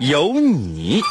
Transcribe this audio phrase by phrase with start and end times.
[0.00, 1.02] 有你。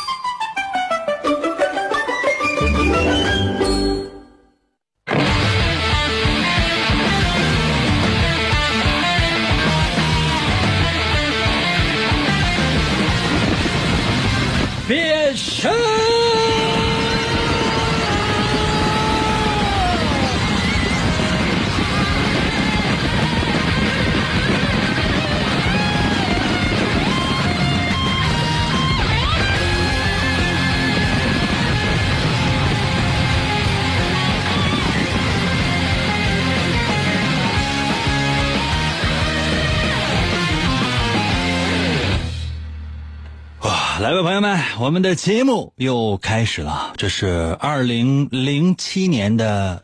[44.80, 46.94] 我们的节目又开始了。
[46.95, 49.83] 这是二零零七年的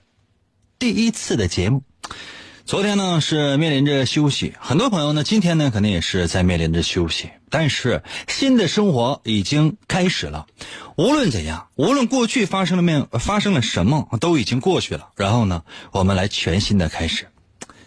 [0.80, 1.84] 第一次的节目。
[2.64, 7.30] 昨天呢是面临着休息，很多朋友呢今天呢可能也是在面临着休息。
[7.50, 10.48] 但是新的生活已经开始了。
[10.96, 15.10] 无论怎样，无论过去发生了面发生了什么，都已经过去了。
[15.18, 17.28] 然后呢，我们来全新的开始。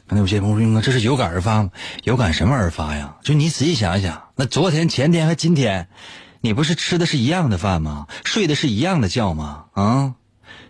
[0.06, 1.70] 可能有些朋友说：“，这是有感而发吗？
[2.04, 3.16] 有感什么而发呀？
[3.22, 5.88] 就你仔细想一想，那昨天、前天和今天，
[6.40, 8.06] 你不是吃的是一样的饭吗？
[8.24, 9.64] 睡的是一样的觉吗？
[9.72, 10.14] 啊，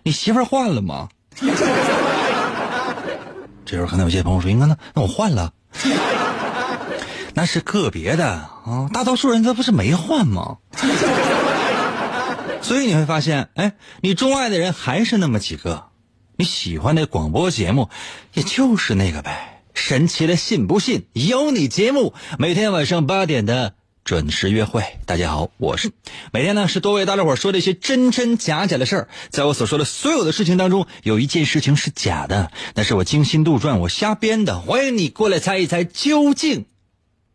[0.03, 1.09] 你媳妇换了吗？”
[3.65, 5.53] 这时候可能有些朋友说：“应该，那那我换了，
[7.35, 10.57] 那是个别的啊，大多数人他不是没换吗？”
[12.61, 15.85] 所以你会发现，哎，你钟爱的人还是那么几个。
[16.35, 17.89] 你喜欢的广播节目，
[18.33, 19.61] 也就是那个呗。
[19.73, 24.83] 神奇的信不信有你节目，每天晚上八点的准时约会。
[25.05, 25.91] 大家好，我是
[26.31, 29.07] 每天呢是多为大家伙说这些真真假假的事儿。
[29.29, 34.59] 在我所说的所有的事情当中，有一件事情是假的，那是我精心杜撰、我瞎编的。
[34.59, 36.65] 欢迎你过来猜一猜究竟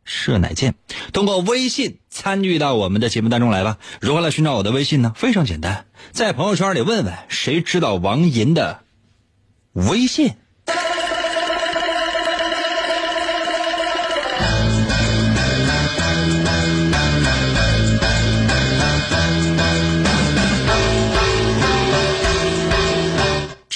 [0.04, 0.74] 是哪件。
[1.12, 3.78] 通过微信参与到我们的节目当中来吧。
[4.00, 5.12] 如何来寻找我的微信呢？
[5.14, 8.80] 非常简单，在朋友圈里问问谁知道王银的。
[9.72, 10.34] 微信。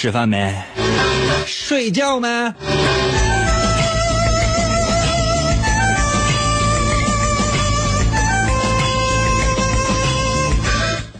[0.01, 0.55] 吃饭没？
[1.45, 2.29] 睡觉没？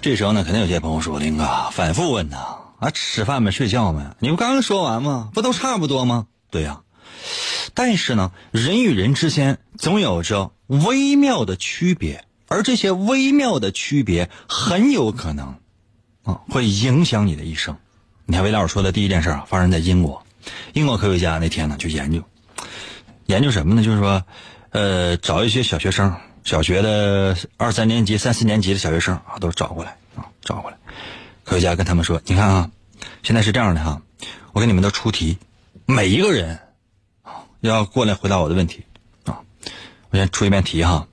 [0.01, 2.39] 这时候呢，肯定有些朋友说：“林哥，反复问他。”
[2.79, 3.51] 啊，吃饭没？
[3.51, 4.01] 睡觉没？
[4.21, 5.31] 你不刚刚说完吗？
[5.35, 6.29] 不都差不多吗？
[6.53, 6.83] 对呀，
[7.75, 15.57] 但是呢，人与人之间总有着微妙的区别，而这些微妙的区别很有可能
[16.23, 17.77] 啊，会影响你的一生。
[18.31, 20.23] 你看，魏老师说的第一件事啊，发生在英国，
[20.75, 22.23] 英国科学家那天呢就研究，
[23.25, 23.83] 研究什么呢？
[23.83, 24.23] 就是说，
[24.69, 30.77] 呃，找一些小学生，小学的二三年级、三四年级的小学生啊，都找过来啊，找过来。
[31.43, 32.71] 科学家跟他们说：“你看啊，
[33.23, 34.03] 现在是这样的哈，
[34.53, 35.39] 我给你们都出题，
[35.87, 36.59] 每一个人
[37.23, 38.85] 啊要过来回答我的问题
[39.25, 39.41] 啊。
[40.11, 41.09] 我先出一遍题哈，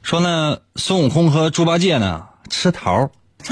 [0.00, 3.10] 说呢，孙悟空和猪八戒呢吃桃，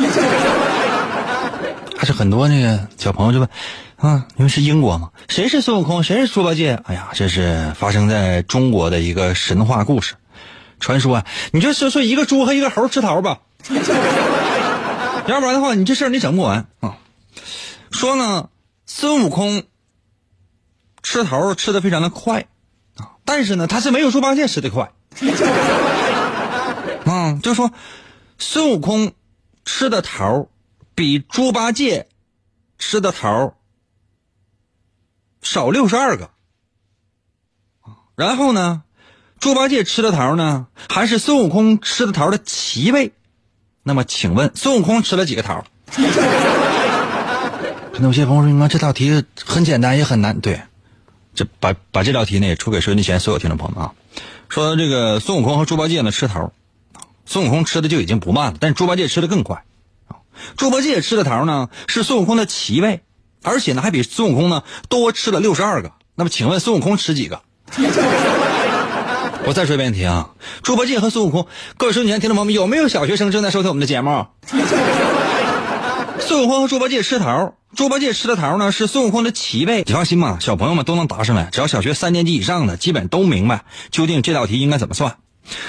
[1.99, 3.49] 还是很多那个小朋友就问
[3.97, 6.81] 啊，因为是英国嘛，谁是孙悟空，谁是猪八戒？
[6.85, 10.15] 哎呀，这是发生在中国的一个神话故事，
[10.79, 13.41] 传说啊，你就说说一个猪和一个猴吃桃吧。”
[15.27, 16.99] 要不然的话，你这事儿你整不完啊！
[17.91, 18.49] 说呢，
[18.87, 19.65] 孙悟空
[21.03, 22.47] 吃桃吃的非常的快
[22.97, 24.93] 啊，但是呢，他是没有猪八戒吃的快。
[27.05, 27.73] 嗯，就说
[28.39, 29.11] 孙悟空
[29.65, 30.47] 吃的桃
[30.99, 32.09] 比猪八戒
[32.77, 33.55] 吃的桃
[35.43, 36.31] 少六十二个。
[38.17, 38.83] 然后呢，
[39.39, 43.13] 猪八戒吃的桃呢，还是孙悟空吃的桃的七倍。
[43.85, 45.65] 那么，请问孙悟空吃了几个桃？
[47.93, 50.61] 可能有些朋友说：“你这道题很简单，也很难。”对，
[51.33, 53.95] 这把把这道题呢也出给收音机前所有听众朋友们啊。
[54.49, 56.53] 说这个孙悟空和猪八戒呢吃桃，
[57.25, 59.63] 孙悟空吃的就已经不慢了，但是猪八戒吃的更快。
[60.57, 63.03] 猪八戒吃的桃呢是孙悟空的七倍，
[63.43, 65.93] 而且呢还比孙悟空呢多吃了六十二个。
[66.15, 67.41] 那么，请问孙悟空吃几个？
[69.47, 70.31] 我再说一遍题啊，
[70.63, 71.47] 猪八戒和孙悟空，
[71.77, 74.27] 各位收音机前听众朋友们，有没有小学生正在收听我们的节目？
[76.21, 79.85] 孙悟空和猪八戒吃桃，猪八戒吃的桃呢是孙悟空的七倍。
[79.87, 85.17] 你放心吧，小朋友们都能答上来，只要小学三年级以上的，基本都明白究竟这道题应该怎么算。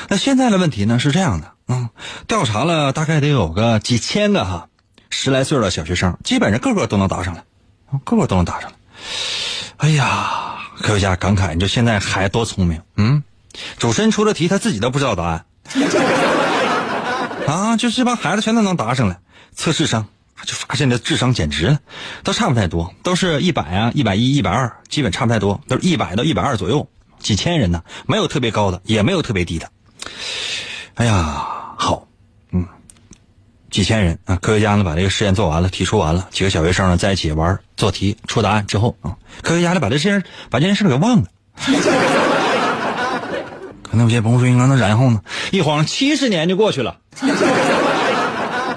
[0.08, 1.90] 那现在的问题呢是这样的，嗯，
[2.28, 4.68] 调查了大概得有个几千个哈，
[5.10, 7.44] 十来岁的小学生，基本上个个都能答上来，
[8.04, 8.78] 个个都能答上来。
[9.78, 13.24] 哎呀，科学家感慨，你说现在孩子多聪明，嗯，
[13.78, 15.46] 主持人出的题他自己都不知道答案，
[17.48, 19.20] 啊，就这帮孩子全都能答上来，
[19.54, 20.06] 测智商。
[20.46, 21.80] 就发现这智商简直了，
[22.24, 26.88] 都差不太多，都是一百啊，一百一、一百二，基本差不太多，都是一百到一百二左右。
[27.20, 29.70] 几千人呢，没有特别高的，也没有特别低的。
[30.96, 31.46] 哎呀，
[31.78, 32.08] 好，
[32.52, 32.66] 嗯，
[33.70, 41.26] 几千人啊，科学家呢把这个实验做完了，提出完了，几个小学生呢在一起玩做题出答案之后啊，科学家呢把这事把这件事给忘了。
[43.92, 45.20] 可能有些朋友说：“应该那然后呢？
[45.52, 47.00] 一晃七十年就过去了。”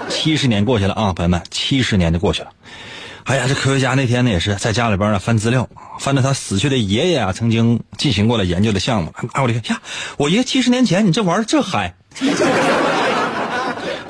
[0.08, 2.50] 七十年过去了啊，朋友们，七十年就过去了。
[3.24, 5.68] 哎呀，这科学家那天呢也是在家里边呢翻资料，
[6.00, 9.14] 翻到他死去的爷爷啊曾经进行过了研究的项目。
[9.32, 9.80] 哎，我的天呀，
[10.16, 11.94] 我爷七十年前你这玩意儿这嗨？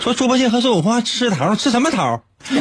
[0.00, 2.22] 说猪八戒和孙悟空吃桃，吃什么桃？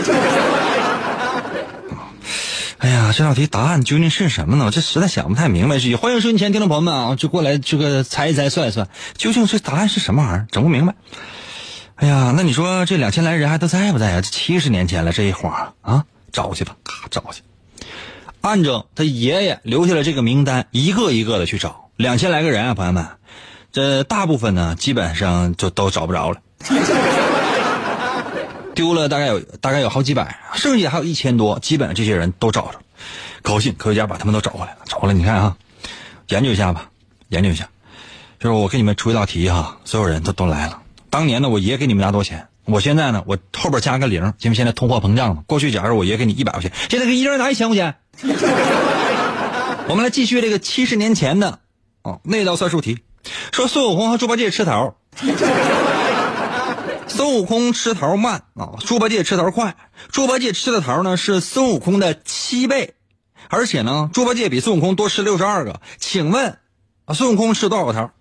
[2.77, 4.65] 哎呀，这道题答案究竟是什么呢？
[4.65, 5.77] 我这实在想不太明白。
[5.97, 10.47] 欢迎收音前听众朋友们啊，就过来这个猜一猜、算一算，究竟这答案是什么玩意儿？
[10.51, 10.93] 整不明白。
[11.95, 14.21] 哎呀，那你说这两千来人还都在不在啊？
[14.21, 17.41] 这七十年前了，这一晃啊，找去吧，咔找去。
[18.41, 21.89] 按照他爷爷留下了这个名单，一个一个的去找。
[21.95, 23.05] 两千来个人啊，朋友们，
[23.71, 26.41] 这大部分呢，基本上就都找不着了，
[28.73, 32.79] 丢了大概有大概有好几百，剩下还有一千多，基本上这些人都找着。
[33.43, 35.57] 高兴，科学家把他们都找回来了，找回来，你看啊，
[36.29, 36.89] 研究一下吧，
[37.29, 37.69] 研究一下。
[38.39, 40.81] 就是我给你们出一道题哈，所有人都都来了。
[41.11, 42.47] 当年呢，我爷给你们拿多少钱？
[42.71, 45.43] 我现在呢，我后边加个零，因为现在通货膨胀嘛。
[45.45, 47.95] 过去假如我爷给你一百块钱，现在给一人拿一千块钱。
[49.87, 51.59] 我们来继续这个七十年前的
[52.01, 52.99] 哦那道算术题，
[53.51, 54.95] 说孙悟空和猪八戒吃桃，
[57.07, 59.75] 孙悟空吃桃慢啊，猪八戒吃桃快。
[60.09, 62.93] 猪八戒吃的桃呢是孙悟空的七倍，
[63.49, 65.81] 而且呢，猪八戒比孙悟空多吃六十二个。
[65.97, 66.57] 请问
[67.05, 68.11] 啊，孙悟空吃多少个桃？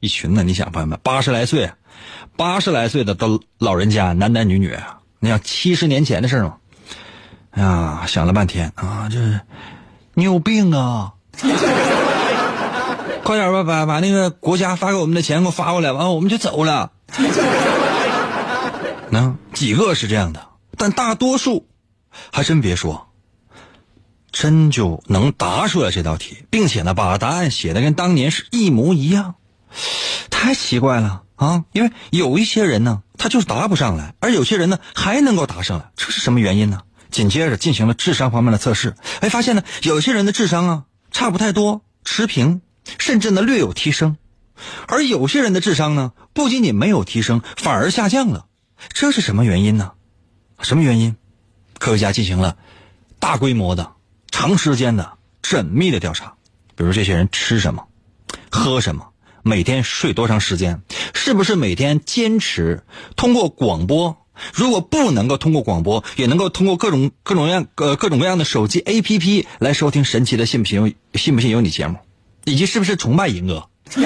[0.00, 1.70] 一群呢，你想朋友们，八十来岁，
[2.40, 4.74] 八十来岁的都老人家，男男女女，
[5.18, 6.56] 你想七十年前的事儿吗？
[7.50, 9.18] 哎呀，想了半天啊，这
[10.14, 11.12] 你有病啊！
[13.24, 16.92] 快点吧，把把那个国家发给我们的钱给我发过来，完了我们就走了。
[19.10, 20.46] 能几个是这样的，
[20.78, 21.66] 但大多数
[22.32, 23.08] 还真别说，
[24.32, 29.34] 真就能答出来这道题，并且呢，把答案写的跟当年是一模一样。
[30.30, 31.64] 太奇怪了啊！
[31.72, 36.82] 因为有一些人呢，他就是答不上来，而有些人呢还能够答上来，这是什么原因呢？
[37.10, 42.60] 紧接着进行了智商方面的测试，哎，发现呢，有些人的智商啊差不太多，持平，
[42.98, 44.18] 甚至呢略有提升，
[44.86, 48.44] 而有些人的智商呢不仅仅没有提升，反而下降了，
[48.92, 49.92] 这是什么原因呢？
[50.60, 51.16] 什么原因？
[51.78, 52.58] 科学家进行了
[53.18, 53.92] 大规模的、
[54.30, 56.34] 长时间的、缜密的调查，
[56.76, 57.88] 比如这些人吃什么，
[58.50, 59.09] 喝什么。
[59.42, 60.82] 每天睡多长时间？
[61.14, 62.82] 是不是每天坚持
[63.16, 64.16] 通过广播？
[64.54, 71.96] 如果不能够通过广播，也能够通过各种各种样呃各种各样的手机 APP 来收听神奇的信不信有信不信有你节目，
[72.44, 73.68] 以及是不是崇拜银哥？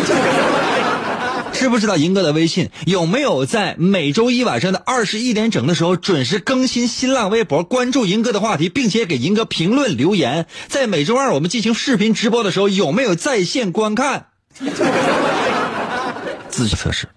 [1.53, 2.71] 知不知道银哥的微信？
[2.85, 10.47] 有没有在每周一晚上的二十一点整的时候准时更新新浪微博，关注银哥的话题，并且给银哥评论留言？
[10.67, 14.27] 在每周二我们进行视频直播的时候，有没有在线观看？
[16.49, 17.09] 自己测试，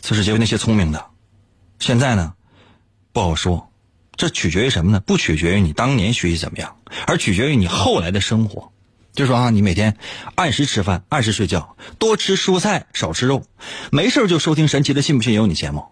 [0.00, 1.04] 测试结果那些聪明的，
[1.78, 2.34] 现在呢
[3.12, 3.70] 不好说，
[4.16, 5.00] 这取决于什么呢？
[5.00, 8.72] 不取决于你当年学习怎么样，而取决于你后来的生活。
[9.12, 9.96] 就说啊，你每天
[10.34, 13.44] 按时吃饭，按时睡觉，多吃蔬菜，少吃肉，
[13.90, 15.86] 没事就收听神奇的信不信由你节目，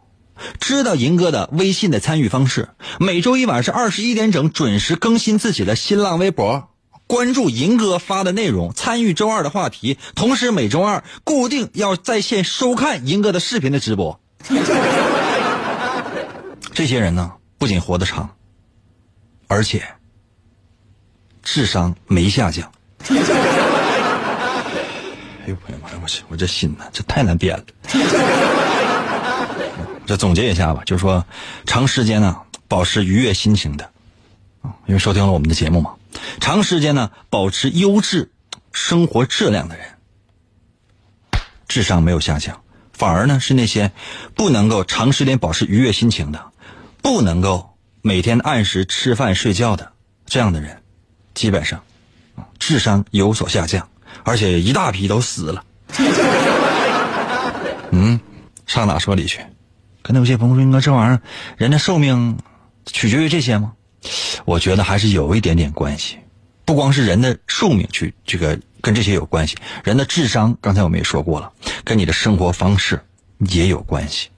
[0.61, 6.74] 知道银哥的微信的参与方式，每周一晚上二十一点整准时更新自己的新浪微博。
[7.07, 14.19] 关注银哥发的内容，参与周二的话题，同时每周二固定要在线收看银哥的视频的直播。
[16.73, 18.29] 这些人呢，不仅活得长，
[19.47, 19.87] 而且
[21.43, 22.73] 智商没下降。
[25.47, 25.99] 哎呦我的妈呀！
[26.03, 27.65] 我去，我这心呐，这太难编了。
[30.07, 31.25] 这总结一下吧，就是说，
[31.67, 33.91] 长时间呢保持愉悦心情的，
[34.87, 35.95] 因为收听了我们的节目嘛。
[36.41, 38.31] 长时间呢，保持优质
[38.73, 39.87] 生活质量的人，
[41.69, 43.93] 智商没有下降，反而呢是那些
[44.35, 46.53] 不能够长时间保持愉悦心情的，
[47.03, 49.93] 不能够每天按时吃饭睡觉的
[50.27, 50.83] 这样的人，
[51.35, 51.83] 基本上
[52.59, 53.89] 智商有所下降，
[54.23, 55.65] 而且一大批都死了。
[57.91, 58.19] 嗯，
[58.67, 59.41] 上哪说理去？
[60.03, 61.23] 可能有些朋友说：“哥，这玩意儿
[61.57, 62.39] 人的寿命
[62.87, 63.73] 取决于这些吗？”
[64.45, 66.19] 我觉得还是有一点点关系，
[66.65, 71.53] 不光是人的寿命去这个跟这些有关系，人的智商，刚才我们也说过了，
[71.85, 73.01] 跟你的生活方式
[73.39, 74.29] 也有关系。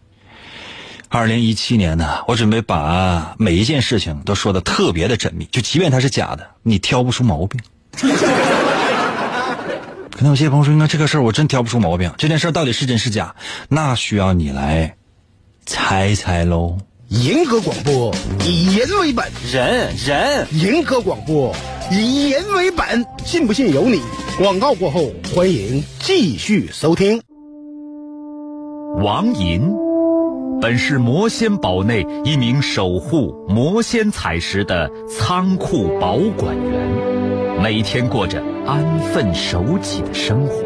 [1.08, 7.60] 二零一七年呢，我准备把每一件事情都说的特别的缜密，就即便它是假的，你挑不出毛病。
[10.10, 13.36] 可能有些朋友说：“那这个事儿我真挑不出毛病，这件事到底是真是假？
[13.68, 14.96] 那需要你来
[15.66, 18.12] 猜猜喽。”银河广播
[18.44, 21.54] 以人为本，人人银河广播
[21.88, 24.00] 以人为本，信不信由你。
[24.36, 27.22] 广告过后，欢迎继续收听。
[29.04, 29.72] 王银
[30.60, 40.65] 本是魔仙堡内一名守护魔仙彩石的仓库保管员，每天过着安分守己的生活。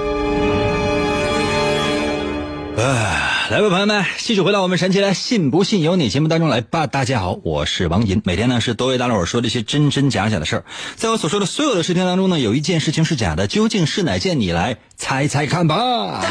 [2.83, 6.87] 哎，来吧，朋友们，继续回到我们神奇的“信不信由你”节目当中来吧。
[6.87, 10.65] 大家好，我是王银，每天呢是多为大伙儿说这些真真假假的事儿。
[10.95, 14.39] 在我所说的所有的事情当中呢，有一件事情是假的，究竟是哪件？
[14.39, 16.25] 你来猜猜看吧。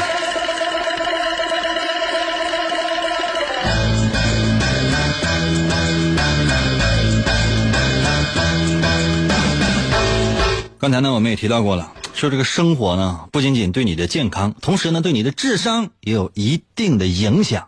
[10.77, 11.93] 刚才呢，我们也提到过了。
[12.21, 17.67] 说这个生活呢，不仅仅对你的健康，同时呢，对你的智商也有一定的影响。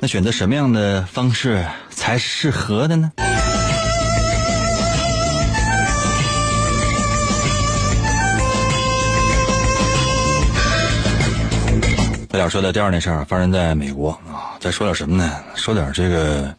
[0.00, 3.12] 那选择什么样的方式才适合的呢？
[12.30, 14.58] 咱俩说的第二件事儿发生在美国啊。
[14.58, 15.36] 再说点什么呢？
[15.54, 16.52] 说点这个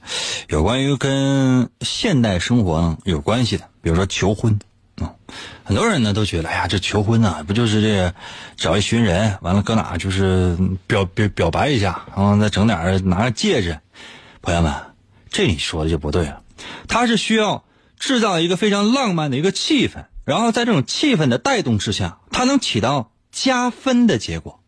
[0.47, 4.57] 有关于跟现代生活有关系的，比如说求婚。
[4.99, 5.15] 啊，
[5.63, 8.13] 很多人呢都觉得，哎呀，这求婚呢，不就是这
[8.57, 13.79] 找一群人，完了搁哪就是表表表白一下，然后再整点拿个戒指。
[14.41, 14.73] 朋友们，
[15.29, 16.41] 这你说的就不对了，
[16.87, 17.63] 他是需要
[17.97, 24.61] 制造一个非常浪漫的一个气氛，然后在这种气氛的带动之下，它能起到加分的结果。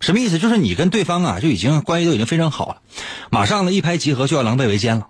[0.00, 0.38] 什么意思？
[0.38, 2.82] 就是你跟对方啊就已经关系都已经非常好了，
[3.30, 5.08] 马上呢一拍即合就要狼狈为奸了。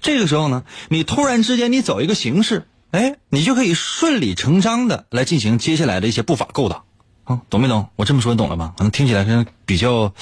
[0.00, 2.66] 这个时候呢，你突然之间你走一个形式。
[2.90, 6.82] 哎，你就可以顺理成章的来进行接下来的一些步伐勾当，
[7.22, 7.88] 啊，懂没懂？
[7.94, 8.74] 我这么说你懂了吧？
[8.76, 10.12] 可能听起来可能比较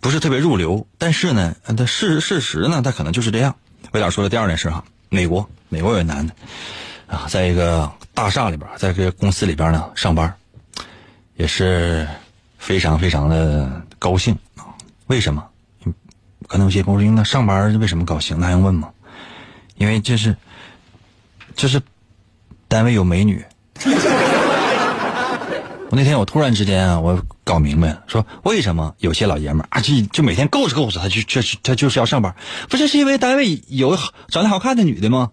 [0.00, 3.54] 不是特别入流，但是呢，它事事实呢，它可能就是这样。
[3.92, 6.34] 魏老说的第二件事哈，美国，美国有男的
[7.06, 10.34] 啊，在一个大厦里边，在这个公司里边呢上班，
[11.36, 12.08] 也是
[12.56, 14.72] 非常非常的高兴啊。
[15.08, 15.46] 为什么？
[16.48, 18.40] 可能有些朋友说，那上班为什么高兴？
[18.40, 18.88] 那还用问吗？
[19.76, 20.34] 因为这是。
[21.56, 21.82] 就是
[22.70, 23.44] 单位有美女，
[25.88, 32.32] 我那天我突然之间啊，我搞明白了，说为什么有些老爷们儿啊，就就每天够着够着，他就确实他就是要上班，
[32.68, 33.98] 不是是因为单位有
[34.28, 35.30] 长得好看的女的吗？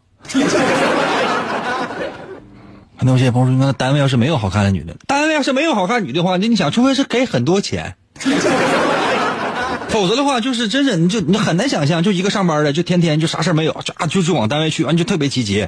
[2.97, 7.95] 可能有些朋友说，那单位要是没有好看的女的，单位要是没有好看女的话，那你想，除非是给很多钱。
[9.97, 15.67] 否则的话，就是真是你就你很难想象，就一个上班的，就天天就啥事没有，就啊就就往单位去，完就特别积极，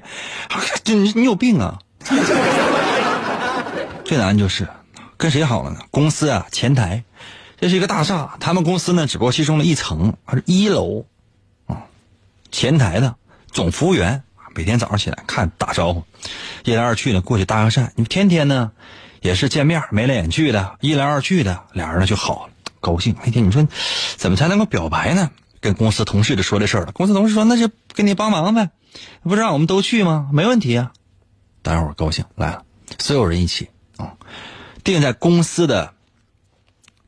[0.84, 1.80] 就你你有病啊！
[4.06, 4.68] 最难就是
[5.18, 5.80] 跟谁好了呢？
[5.90, 7.04] 公司啊，前台，
[7.60, 11.06] 这是一个大厦，他们公司呢只不过其中的一层，是一楼
[11.66, 11.78] 啊，
[12.52, 13.16] 前台的
[13.52, 14.22] 总服务员，
[14.54, 16.04] 每天早上起来看打招呼，
[16.66, 18.72] 一来二去的过去搭个讪，你们天天呢
[19.22, 22.54] 也是见面眉来眼去的，一来二去的俩人呢就好了。
[22.80, 23.68] 高兴那天你说，
[24.18, 25.32] 怎么才能够表白呢？
[25.62, 26.92] 跟公司同事就说这事儿了。
[26.94, 28.70] 公司同事说：“那就给你帮忙呗，
[29.24, 30.30] 不是让我们都去吗？
[30.32, 30.94] 没问题啊。”
[31.62, 32.64] 大家伙高兴来了，
[32.98, 34.14] 所有人一起啊，
[34.86, 35.94] 定在公司的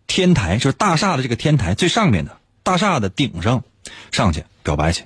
[0.05, 3.63] 天台，就是大厦的这个天台最上面的大厦的顶上
[4.11, 5.05] 上去表白去。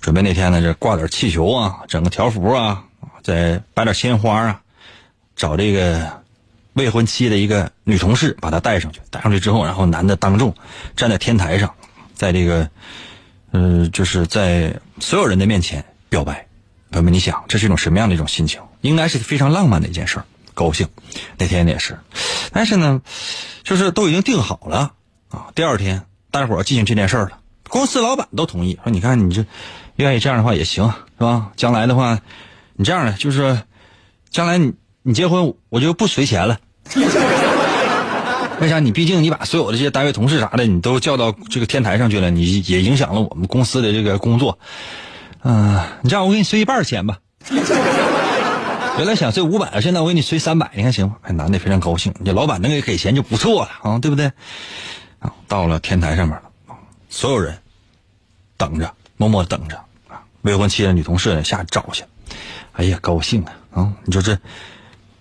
[0.00, 2.84] 准备那天呢，这挂点气球啊，整个条幅啊，
[3.22, 4.62] 再摆点鲜花啊，
[5.36, 6.22] 找这个
[6.78, 9.00] 未婚妻的一个女同事把她带上去。
[9.10, 10.54] 带上去之后，然后男的当众
[10.96, 11.74] 站在天台上，
[12.14, 12.70] 在这个，
[13.50, 16.46] 呃，就是在所有人的面前表白。
[16.90, 18.62] 朋友们，你想这是一种什么样的一种心情？
[18.80, 20.22] 应该是非常浪漫的一件事
[20.54, 20.88] 高兴。
[21.36, 21.98] 那天也是，
[22.50, 23.02] 但是呢，
[23.62, 24.94] 就是都已经定好了
[25.28, 25.48] 啊。
[25.54, 29.44] 第二天，大伙儿进行这件事了，公司老板都同意说：“你看，你这
[29.96, 30.86] 愿意这样的话也行，
[31.18, 31.52] 是吧？
[31.56, 32.20] 将来的话，
[32.74, 33.60] 你这样的就是，
[34.30, 36.58] 将来你你结婚我就不随钱了。
[38.60, 38.80] 为啥？
[38.80, 44.58] 你毕竟你把所有的这些单位同事啥的，你都叫到这个天台上去了，你也影响了我们公司的这个工作。
[45.42, 47.18] 嗯，你这样我给你随一半钱吧。”
[48.98, 51.16] 原来想随五百，现在我给你随三百，你看行吗？
[51.22, 54.26] 哎，男的非常高兴，你老板能给给钱就不错了啊，对不对？
[55.20, 56.42] 啊，到了天台上面了，
[57.08, 57.56] 所有人
[58.56, 59.80] 等着，默默等着。
[60.42, 62.02] 未婚妻的女同事呢下找去，
[62.72, 63.92] 哎呀，高兴啊啊！
[64.04, 64.36] 你说这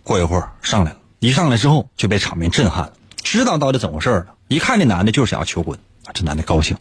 [0.03, 2.93] 过一会儿上来了，一上来之后就被场面震撼了，
[3.23, 4.35] 知道到底怎么回事了。
[4.47, 5.77] 一看这男的就是想要求婚，
[6.13, 6.77] 这男的高兴，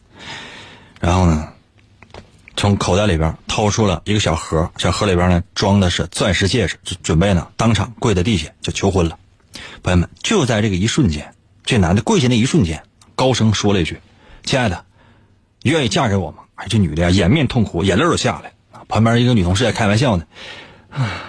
[1.01, 1.49] 然后呢？
[2.59, 9.19] 从口袋里边掏出了一个小盒，小盒里边呢装的是钻石戒指，就准备呢当场跪在地下就求婚了。
[9.83, 11.35] 朋友们，就在这个一瞬间，
[11.67, 12.83] 这男的跪下那一瞬间，
[13.15, 14.01] 高声说了一句
[14.43, 14.87] ：“亲爱的，
[15.65, 18.53] 愿意嫁给我吗？”哎，这女的呀掩面痛哭，眼泪都下来。
[18.89, 20.25] 旁边一个女同事也开玩笑呢：“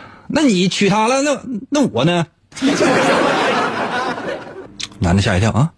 [0.30, 2.28] 那你娶她了，那那我呢？”
[5.00, 5.72] 男的吓一跳啊，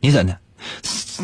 [0.00, 0.38] 你怎的？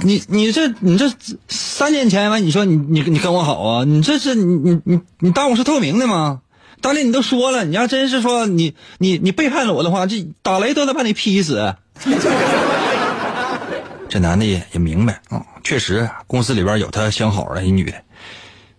[0.02, 1.12] 你你这你这
[1.48, 3.84] 三年前完，你说你你你跟我好啊？
[3.84, 6.40] 你这是你你你你当我是透明的吗？
[6.80, 11.74] 当年你都说了，你要真是说你你你背叛了我的话，这打雷都能把你劈死。
[14.08, 17.96] 这男的也也明白啊，确实公司里边有他相好的一女的。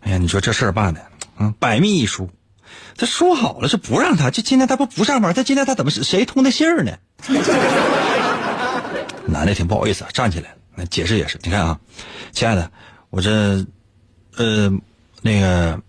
[0.02, 1.02] 哎呀，你说这事儿办的，
[1.40, 2.30] 嗯，百密一疏。
[2.98, 6.94] 他说好了是不让他，就今天他不不上班，他今天他怎么谁通的信儿呢？
[9.28, 10.56] 男的挺不好意思，站起来了。
[10.76, 11.80] 那解释也是，你看啊，
[12.32, 12.70] 亲爱的，
[13.10, 13.66] 我这，
[14.38, 14.72] 呃，
[15.22, 15.80] 那个，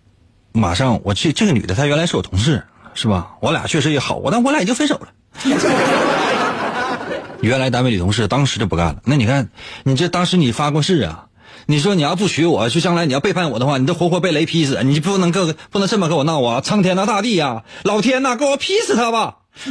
[0.53, 2.65] 马上我这这个女的，她原来是我同事，
[2.95, 3.33] 是吧？
[3.41, 5.09] 我俩确实也好，但我俩已经分手了。
[7.43, 8.97] 原来单位女同事当时就不干了。
[9.05, 9.49] 那你看，
[9.85, 11.27] 你这当时你发过誓啊？
[11.69, 14.81] 你说你要不娶我，就将来你要背叛我的话，你都活活被雷劈死。
[14.85, 16.61] 你不能跟不能这么跟我闹啊！
[16.61, 19.39] 苍天呐，大地呀，老天呐，给我劈死他吧！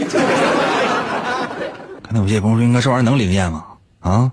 [2.03, 3.63] 看那有些朋友说，应该这玩意儿能灵验吗？
[4.01, 4.31] 啊？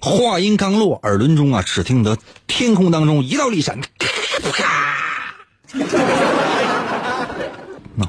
[0.00, 4.08] 话音刚落，耳轮中啊，只听得天空当中一道利闪，咔
[4.52, 4.96] 咔。
[7.94, 8.04] 那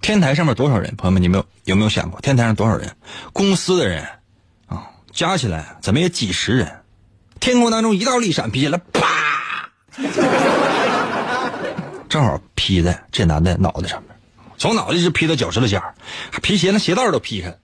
[0.00, 0.92] 天台上面多少人？
[0.96, 2.90] 朋友们，你们有有没有想过，天台上多少人？
[3.32, 4.04] 公司的人
[4.66, 6.77] 啊，加起来怎么也几十人。
[7.40, 9.70] 天空当中一道利闪劈下来，啪，
[12.08, 14.10] 正好劈在这男的脑袋上面，
[14.56, 15.80] 从脑袋一直劈到脚趾头尖
[16.42, 17.56] 皮鞋那鞋带都劈开了，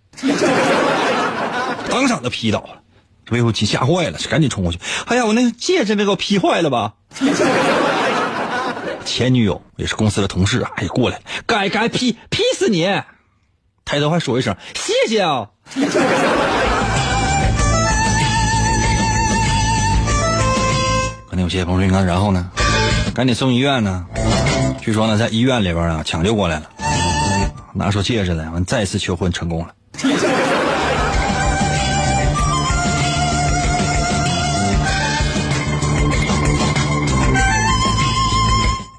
[1.90, 2.80] 当场就劈倒了。
[3.30, 4.78] 魏无忌吓坏了，赶紧冲过去。
[5.06, 6.92] 哎呀，我那个戒指没给我劈坏了吧？
[9.06, 12.84] 前女友也是公司的同事，哎，过来，该该劈劈死你！
[13.86, 15.48] 抬头还说一声谢谢啊。
[21.36, 22.48] 那有些朋友说，然后呢？
[23.12, 24.06] 赶紧送医院呢？
[24.80, 26.70] 据说呢，在医院里边啊，抢救过来了，
[27.72, 29.74] 拿出戒指来，完再次求婚成功了。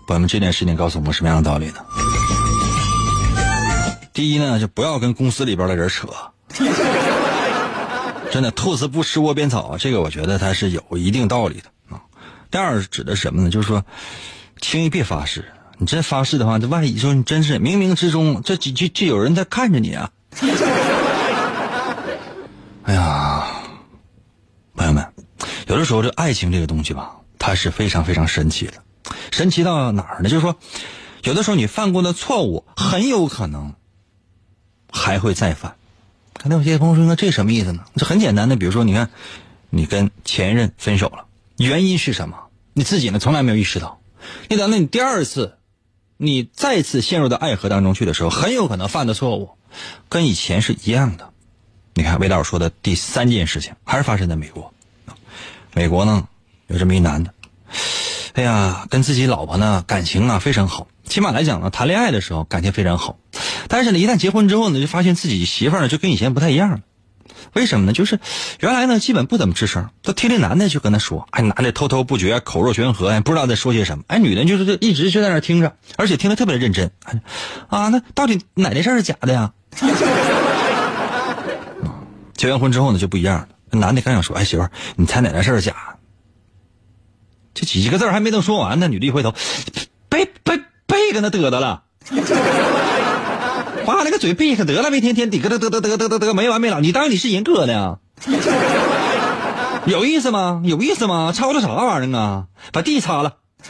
[0.06, 1.76] 朋友们，这件事情告诉我们什么样的道理呢？
[4.12, 6.10] 第一呢，就不要跟公司里边的人扯，
[8.30, 11.69] 真的兔子不吃窝边草，这个我觉得它是有一定道理的。
[12.55, 13.49] 第二指的什么呢？
[13.49, 13.83] 就是说，
[14.61, 15.43] 轻易别发誓，
[15.77, 20.09] 你真发誓的话，这万一说你真是冥冥之中，这就就就有人在看着你啊。
[22.83, 23.45] 哎呀，
[24.73, 25.05] 朋友们，
[25.67, 28.75] 有的时候这爱情这个东西吧，它是非常非常神奇的。
[29.33, 30.29] 神奇到哪儿呢？
[30.29, 30.55] 就是说，
[31.23, 33.73] 有的时候你犯过的错误，很有可能
[34.89, 35.75] 还会再犯。
[36.31, 39.09] 可能有些朋友说：“那这什么意思呢？”这很简单的，比如说，你看，
[39.69, 41.25] 你跟前任分手了，
[41.57, 42.37] 原因是什么？
[42.77, 44.01] 你自己呢，从来没有意识到。
[44.49, 45.53] 你等到你第二次，
[46.17, 49.51] 你再次陷入到爱河当中去的时候，很有可能犯的错误
[50.09, 51.29] 跟以前是一样的。
[51.93, 54.73] 你看，魏导说的第三件事情，还是发生在美国。
[55.73, 56.27] 美国呢，
[56.67, 57.33] 有这么一男的，
[58.33, 63.17] 哎呀，跟自己老婆呢感情啊非常好，起码来讲呢，谈恋爱的时候感情非常好，
[63.69, 66.81] 但是呢，一旦结婚之后呢，就发现自己媳妇儿呢就跟以前不太一样了。
[67.53, 67.93] 为什么呢？
[67.93, 68.19] 就是
[68.59, 74.03] 原来呢，基本不怎么吱声，都听这男的就跟他说，哎，男的滔滔不绝，口若悬河，不知道在说些什么。
[74.07, 76.91] 哎，女的就是一直就在那听着，而且听得特别认真。
[77.67, 79.51] 啊，那到底哪件事是假的呀？
[82.35, 83.47] 结完婚之后呢，就不一样了。
[83.71, 85.73] 男的刚想说，哎，媳妇儿，你猜哪件事是假？
[87.53, 89.33] 这几个字还没等说完呢，女的一回头，
[90.09, 91.83] 被被被跟他嘚嘚了。
[93.86, 96.82] 把那个嘴闭上得了，一天天底疙嘚嘚嘚嘚嘚嘚没完没了。
[96.82, 98.00] 你当你是人哥呢？
[99.86, 100.62] 有意思吗？
[100.65, 101.32] 有意思吗？
[101.36, 102.45] 吵吵啥玩意儿啊？
[102.71, 103.36] 把地擦了。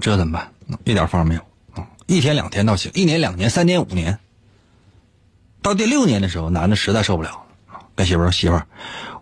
[0.00, 0.52] 这怎么办？
[0.84, 1.40] 一点法没有。
[2.06, 4.18] 一天两天倒行，一年两年三年五年。
[5.62, 7.30] 到第六年的时候，男的实在受不了，
[7.96, 8.60] 跟媳妇说：“媳妇，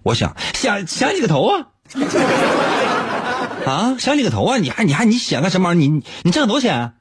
[0.03, 1.67] 我想想想你个头啊！
[3.67, 4.59] 啊，想你个头啊！
[4.59, 5.75] 你还你还你想干什么？
[5.75, 6.93] 你你挣了多少钱？”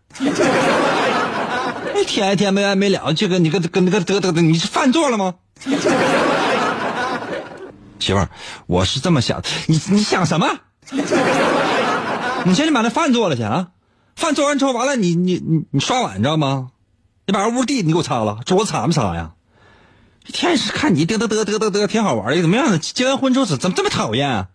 [2.08, 5.36] 一天一天没完没了，这个你跟跟那个得得得，你是犯错了吗？
[8.00, 8.30] 媳妇儿，
[8.65, 10.48] 我是这么想，你你想什么？
[12.46, 13.67] 你先去把那饭做了去啊！
[14.15, 16.70] 饭做完之后，完了你你你你刷碗，你知道吗？
[17.26, 19.32] 你把屋地你给我擦了，桌子擦没擦呀？
[20.28, 22.80] 一天是看你嘚嘚嘚嘚嘚嘚，挺好玩的，怎么样的？
[22.80, 24.30] 结完婚之后怎怎么这么讨厌？
[24.32, 24.48] 啊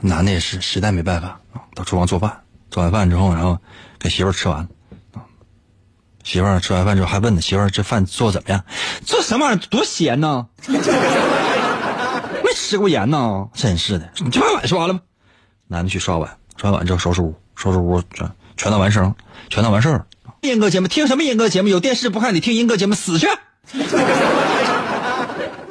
[0.00, 1.38] 男的也是实在没办法，
[1.74, 3.58] 到厨房做饭，做完饭之后，然后
[3.98, 4.66] 给媳妇儿吃完。
[6.22, 8.62] 媳妇儿吃完饭之后还问呢，媳妇儿这饭做怎么样？
[9.04, 9.66] 做什么玩意儿？
[9.68, 10.46] 多咸呢！
[12.44, 14.08] 没吃过盐呢，真是的！
[14.18, 15.00] 你就把碗刷了吧。
[15.66, 19.14] 男的去刷碗，刷完碗之后收拾屋，收拾屋全全都完事儿，
[19.48, 20.04] 全都完事儿。
[20.42, 21.68] 音歌节目听什么音歌节目？
[21.68, 23.26] 有电视不看，你听音歌节目死去！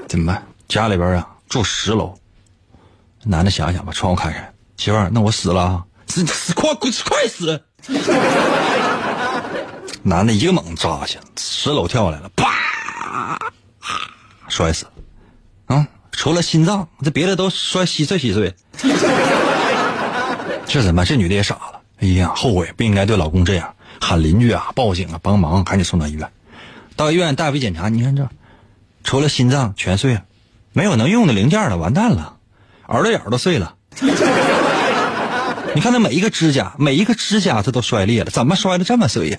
[0.08, 0.44] 怎么办？
[0.68, 2.16] 家里边啊住十楼，
[3.24, 5.84] 男的想想把窗户开开，媳妇儿，那我死了啊！
[6.08, 7.64] 死死快快快死！
[10.04, 13.38] 男的一个猛扎下去，十楼跳下来了，啪，
[14.48, 15.76] 摔死了。
[15.76, 18.56] 啊，除了心脏，这别的都摔稀碎稀碎。
[20.66, 21.04] 这怎么？
[21.06, 21.82] 这女的也傻了。
[22.00, 26.32] 哎呀，后悔不应该对老公这样，喊邻居啊，报警啊，帮忙，赶紧送到医院。
[26.96, 28.30] 到医院，大夫一检查，你看这，
[29.04, 30.24] 除了心脏全碎了，
[30.72, 32.38] 没有能用的零件了，完蛋了，
[32.88, 33.76] 耳朵眼都碎了。
[35.76, 39.38] 你看他每一个指甲，每一个指甲他都摔裂了，怎么摔的这么碎呀？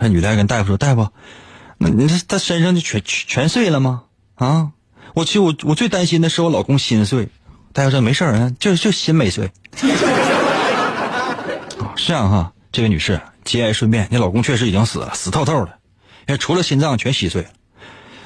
[0.00, 1.08] 那女的还跟大夫说：“大夫，
[1.78, 4.02] 那你这他身上就全全碎了吗？
[4.34, 4.70] 啊，
[5.14, 7.28] 我其实我我最担心的是我老公心碎。”
[7.72, 9.50] 大夫说：“没事儿，就就心没碎。
[11.96, 15.78] ”是这样哈，这位女士，节哀顺变，你老公确实已经死了，死透透的，
[16.28, 17.48] 因为除了心脏全稀碎了。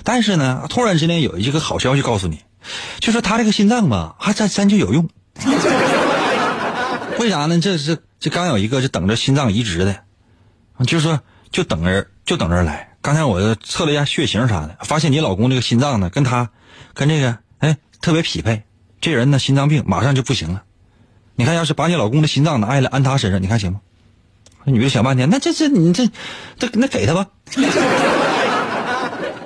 [0.02, 2.40] 但是呢，突然之间有一个好消息告诉你，
[2.98, 5.08] 就说他这个心脏吧，还真真就有用。
[7.18, 7.58] 为啥呢？
[7.60, 10.04] 这是这刚有一个就等着心脏移植的，
[10.86, 11.20] 就说
[11.50, 12.96] 就等着就等着来。
[13.00, 16.50] 刚才我测了一下血型啥的，发现你老公这个心脏呢，跟他
[16.94, 18.62] 跟这个哎特别匹配。
[19.00, 20.62] 这人呢，心脏病马上就不行了。
[21.36, 23.80] 你看，要是把你老公的心脏拿下来安他身上，你看行吗？
[24.64, 26.08] 那女的想半天，那这这你这
[26.58, 27.28] 这那给他吧。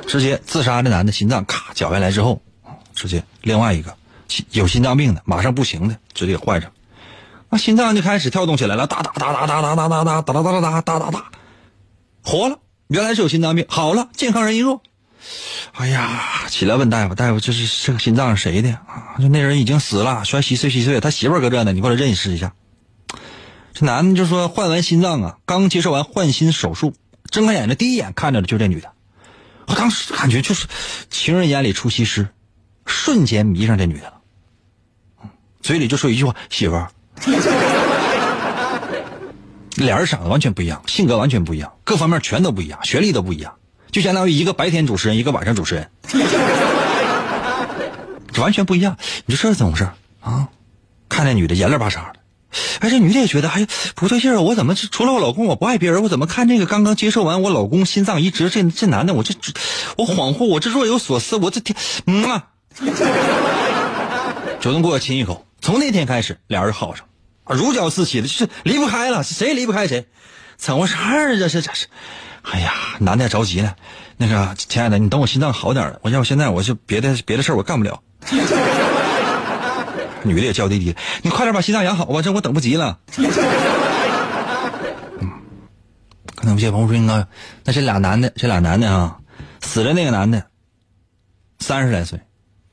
[0.07, 2.43] 直接自杀的男的心脏咔绞下来之后，
[2.95, 3.95] 直接另外一个
[4.51, 6.73] 有心脏病的马上不行的直接换上，
[7.51, 11.25] 那心脏就开始跳动起来了，哒哒哒哒哒哒哒哒哒哒哒哒哒哒哒哒，
[12.23, 12.59] 活了。
[12.89, 14.81] 原来是有心脏病，好了，健康人一个。
[15.73, 19.17] 哎呀，起来问大夫，大夫这是这个心脏是谁的啊？
[19.19, 22.53] 就那人已经死了，摔稀碎稀碎，他媳妇搁这呢，你过来认识一下。
[23.73, 26.93] 这男的就说换完心脏啊，刚接受完换心手术，
[27.31, 28.93] 睁开眼睛第一眼看着的就这女的，
[29.69, 30.67] 我当时感觉就是
[31.09, 32.29] 情人眼里出西施，
[32.85, 34.21] 瞬间迷上这女的了，
[35.63, 36.91] 嘴里就说一句话：“媳妇儿。”
[39.77, 43.55] 俩人长得完全不一样，性格完全不一样，各方面全都不一样，学历都不一样。
[43.91, 45.91] 就相当于一个白天主持人，一个晚上主持人，
[48.33, 48.97] 这完全不一样。
[49.27, 49.89] 你说这是怎么回事
[50.21, 50.49] 啊？
[51.09, 52.21] 看那女的眼泪巴沙的，
[52.81, 56.03] 哎，这女的也觉得哎不对劲儿，我怎么除了我老公我不爱别人？
[56.03, 59.35] 我怎么看这个刚刚接受完我老公心脏移植这这男的，我这
[59.97, 62.49] 我恍惚，我这若有所思，我这天嗯啊，
[64.61, 65.47] 主动给我亲一口。
[65.63, 67.07] 从那天开始，俩人好上，
[67.45, 70.07] 啊如胶似漆的，就是离不开了，谁也离不开谁。
[70.57, 71.39] 怎么回事儿？
[71.39, 71.87] 这是这是。
[72.43, 73.75] 哎呀，男的着急呢。
[74.17, 78.03] 那个亲爱的，你等我心脏好点了，我要现在我就别的别的事儿我干不了。
[80.25, 83.01] 女的也娇滴滴，你快点把心脏养好吧，这我等不及了。
[83.17, 83.29] 嗯，
[86.37, 87.27] 可能有些朋友说，应该
[87.65, 89.19] 那这俩男的，这俩男的啊，
[89.61, 90.45] 死了那个男的，
[91.59, 92.21] 三十来岁，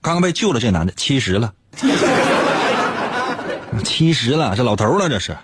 [0.02, 0.60] 刚被救了。
[0.60, 1.54] 这男的七十了，
[3.84, 5.38] 七十了，这老头了，这是。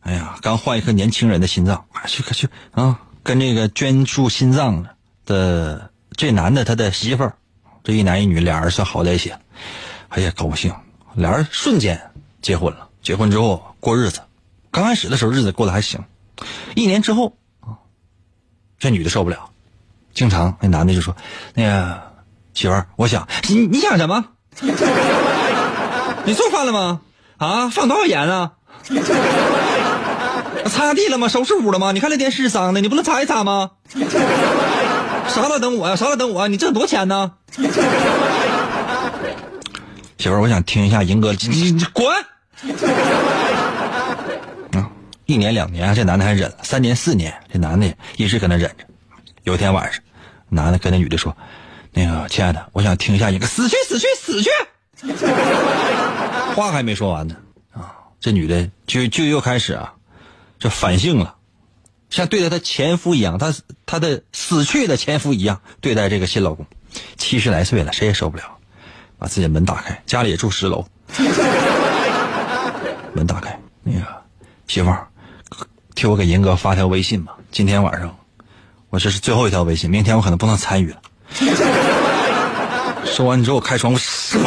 [0.00, 3.00] 哎呀，刚换一颗年轻人的心脏，快去去啊！
[3.22, 4.86] 跟这个捐助心脏
[5.24, 7.34] 的这男的他的媳妇儿，
[7.82, 9.34] 这一男一女俩人算好在一起。
[10.10, 10.72] 哎呀，高兴，
[11.14, 12.00] 俩人瞬间
[12.40, 12.88] 结婚了。
[13.02, 14.20] 结婚之后过日子，
[14.70, 16.00] 刚开始的时候日子过得还行，
[16.76, 17.78] 一年之后啊，
[18.78, 19.50] 这女的受不了，
[20.14, 21.16] 经常那男的就说
[21.54, 22.12] ：“那个
[22.54, 24.24] 媳妇儿，我想你你想什么？
[26.24, 27.00] 你做饭了吗？
[27.38, 28.52] 啊，放多少盐啊？”
[30.68, 31.28] 擦地了吗？
[31.28, 31.92] 收拾屋了吗？
[31.92, 33.70] 你看那电视脏的，你不能擦一擦吗？
[35.28, 35.96] 啥了等我呀？
[35.96, 36.48] 啥了等我？
[36.48, 37.32] 你挣多少钱呢？
[40.18, 42.06] 媳妇儿，我想听一下银哥，你你滚！
[44.72, 44.90] 啊，
[45.26, 48.84] 一年两年，这男的还忍了；三年四年，这男的一直搁那忍着。
[49.44, 50.02] 有一天晚上，
[50.48, 51.36] 男的跟那女的说
[51.92, 54.50] ：“那个亲爱的，我想听一下银哥，死去死去死去！”
[56.56, 57.36] 话还没说完呢，
[57.72, 59.92] 啊，这女的就就又开始啊。
[60.58, 61.34] 就反性了，
[62.08, 66.64] 像对待她前夫一样，她她的死去的前夫一样对待这个新老公。
[67.18, 68.44] 七十来岁了，谁也受不了，
[69.18, 70.86] 把自己的门打开，家里也住十楼，
[73.12, 74.06] 门打开，那个
[74.66, 75.06] 媳妇儿，
[75.94, 77.36] 替我给银哥发条微信吧。
[77.52, 78.16] 今天晚上，
[78.88, 81.02] 我这是最后一条微信，明天我可能不能参与了。
[83.04, 84.38] 说完之后，开窗户，唰。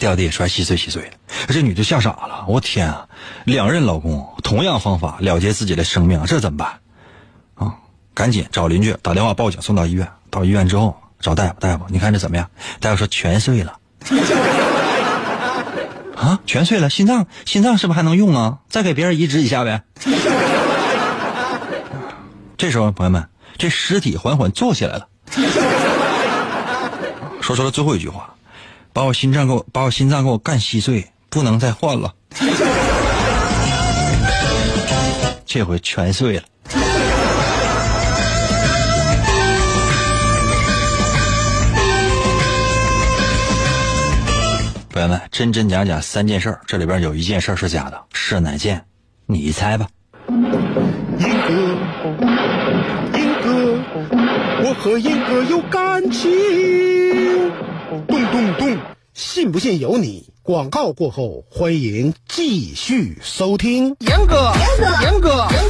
[0.00, 1.10] 掉地摔稀碎稀碎的，
[1.52, 2.44] 这女的吓傻了。
[2.48, 3.06] 我天啊，
[3.44, 6.80] 两任老公同样方法了结自己的生命，这怎么办？
[7.54, 7.76] 啊，
[8.14, 10.08] 赶紧找邻居打电话报警，送到医院。
[10.30, 12.48] 到医院之后找大夫，大夫，你看这怎么样？
[12.80, 13.78] 大夫说全碎了。
[16.16, 18.60] 啊，全碎了，心脏心脏是不是还能用啊？
[18.70, 19.82] 再给别人移植一下呗。
[22.56, 25.06] 这时候朋友们，这尸体缓缓坐起来了，
[27.42, 28.32] 说出了最后一句话。
[28.92, 32.12] 把我心脏给我，把我心脏给我干稀碎，不能再换了。
[35.46, 36.42] 这回全碎了。
[44.92, 48.84] 朋友们，真真假假三件事，这里边有一件事是假的，是哪件？
[49.26, 49.86] 你猜吧。
[50.28, 50.36] 英
[51.46, 51.52] 哥，
[53.16, 53.78] 英哥，
[54.64, 56.28] 我和英哥有感情。
[57.90, 58.78] 咚咚咚，
[59.14, 60.32] 信不信由你。
[60.42, 63.96] 广告过后，欢迎继续收听。
[63.98, 64.52] 严哥，
[65.02, 65.69] 严哥，严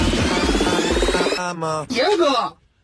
[1.89, 2.25] 严哥，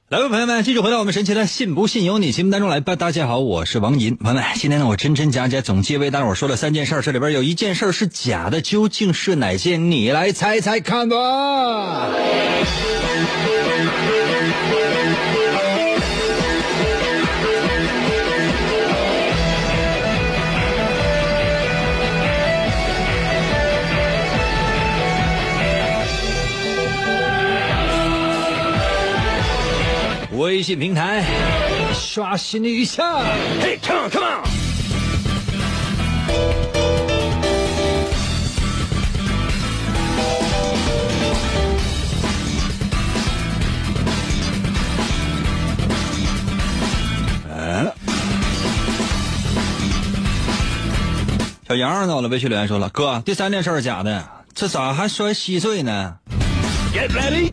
[0.10, 2.96] 来吧，朋友们，继续回到我们神奇的“信不信由你”节目当中来吧。
[2.96, 4.16] 大家好，我是王银。
[4.16, 9.90] 朋友们，今天呢，我真真假假总结为大伙说了三件事，这里边有一件事是假的，究竟是哪件？
[9.90, 12.10] 你来猜猜看吧。
[30.48, 31.26] 微信平台
[31.94, 33.20] 刷新一下，
[33.60, 34.48] 嘿，come on，come on。
[51.68, 56.16] 小杨到了，微信留言说了：“哥，第三件事是假的，这咋还摔稀碎呢
[56.94, 57.52] ？”Get ready。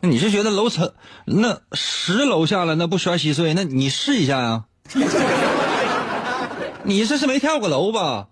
[0.00, 0.92] 那你是觉得楼层
[1.26, 3.54] 那十楼下了那不摔稀碎？
[3.54, 4.64] 那你试一下呀！
[6.82, 8.26] 你这是没跳过楼吧？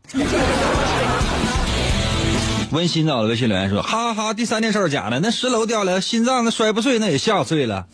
[2.70, 7.86] 温馨到了，微信留言说：哈哈哈，第三件事假的，那十楼掉了，心脏那摔不碎，那也吓碎了。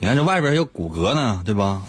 [0.00, 1.82] 你看这外边有骨骼呢，对吧？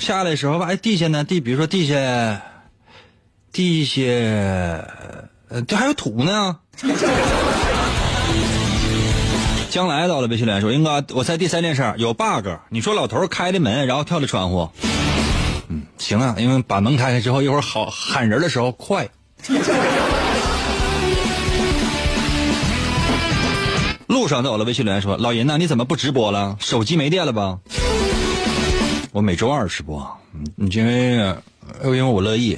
[0.00, 1.24] 下来的时候，哎，地下呢？
[1.24, 2.42] 地，比如说地下，
[3.52, 4.02] 地下，
[5.48, 6.58] 呃，这还有土呢。
[9.74, 12.46] 将来到了，微信留言说：“英哥，我猜第三件事有 bug。
[12.68, 14.70] 你说老头开的门，然后跳的窗户。
[15.66, 19.08] 嗯，行啊，因为把门开开之后，一会儿好喊人的时候快。
[24.06, 26.56] 路上在我的微信留言说：“老银呐，你怎么不直播了？
[26.60, 27.58] 手机没电了吧？”
[29.10, 30.08] 我每周二直播，
[30.56, 31.34] 嗯，因为
[31.82, 32.56] 因为我乐意。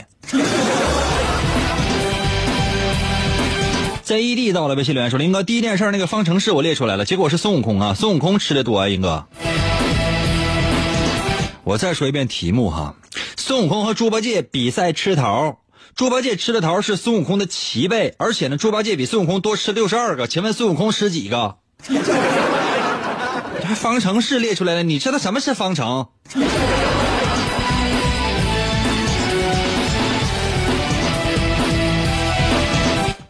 [4.06, 9.26] ZED 到了微信留言说：“林哥，第一件事那个方程式我列出来了，结果是孙悟空啊，孙悟空吃的多啊，英哥。”
[11.64, 12.94] 我再说一遍题目哈，
[13.36, 15.58] 孙悟空和猪八戒比赛吃桃，
[15.96, 21.56] 猪八戒吃的桃是孙悟空的七倍，而且呢，猪八戒比孙悟空多吃六十二个，请问孙悟空吃几个？
[23.74, 26.06] 方程式列出来了，你知道什么是方程？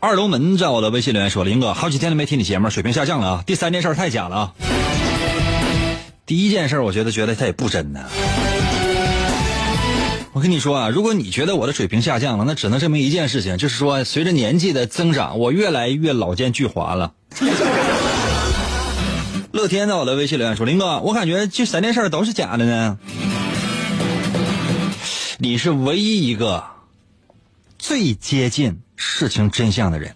[0.06, 3.42] 二龙门在我的微信留言说：“林哥，好几天都没听你节目，水平下降了啊！
[3.44, 4.54] 第三件事太假了啊！
[6.24, 8.04] 第一件事，我觉得觉得他也不真呢。
[10.32, 17.12] 我跟你说啊，如果你觉得我的水平下降了，那只能证明一件事情，就是说随着年纪的增长，我越来越老奸巨猾了。
[19.50, 22.96] 乐天在我的微信留言说：“林哥，我感觉这三件事都是假的呢。
[25.38, 26.62] 你是唯一一个
[27.76, 30.14] 最接近事情真相的人。”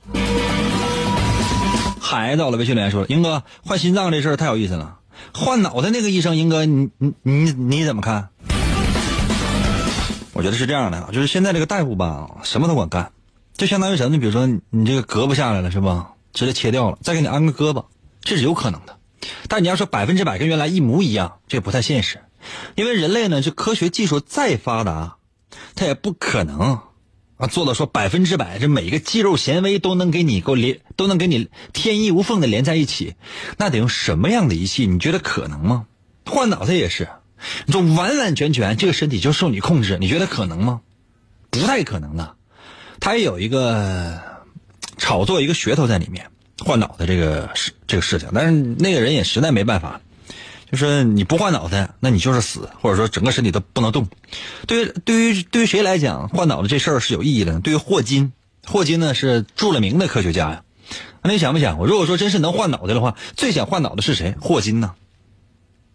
[2.00, 4.96] 海到了微信留言说：“英哥换心脏这事儿太有意思了。”
[5.32, 8.30] 换脑袋那个医生，英哥，你你你你怎么看？
[10.32, 13.12] 我觉得是这样的，就是现在这个大夫吧，什么都管干，
[13.54, 14.10] 就相当于什么？
[14.10, 16.12] 你比如说，你这个胳膊下来了是吧？
[16.32, 17.84] 直接切掉了，再给你安个胳膊，
[18.22, 18.96] 这是有可能的。
[19.48, 22.22] 但你要说百分之百跟原来一模一样，这也不太现实，
[22.74, 25.16] 因为人类呢，这科学技术再发达，
[25.74, 26.78] 它也不可能。
[27.40, 33.14] 啊，做到说百分之百，这每个肌肉纤维都能给你够连，都能给你天衣无缝的连在一起，
[33.56, 34.86] 那得用什么样的仪器？
[34.86, 35.86] 你觉得可能吗？
[36.26, 37.08] 换脑袋也是，
[37.64, 40.82] 你说完完全全这个身体就受你控制，你觉得可能吗？
[41.48, 42.36] 不太可能的，
[43.00, 44.20] 他也有一个
[44.98, 46.26] 炒作一个噱头在里面，
[46.58, 50.02] 换脑袋这个事这个事情，但是那个人也实在没办法。
[50.70, 54.06] 就是你不换脑袋，那你就是死，或者说整个身体都不能动。
[54.66, 57.60] 对于对于对于谁来讲，换脑子这事儿是有意义的呢？
[57.60, 58.32] 对于霍金，
[58.66, 60.62] 霍金呢是著了名的科学家呀。
[61.22, 64.36] 那你想不想我，如果说真是能换脑袋的话，最想换脑的是谁？
[64.40, 64.94] 霍金呢？